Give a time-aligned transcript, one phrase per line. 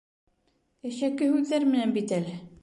[0.93, 2.35] Әшәке һүҙҙәр менән бит әле.